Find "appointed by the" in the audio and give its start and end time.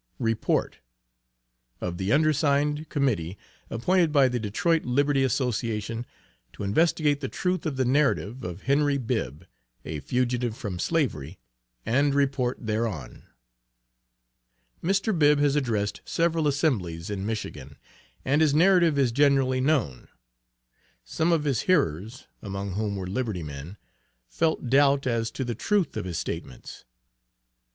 3.69-4.39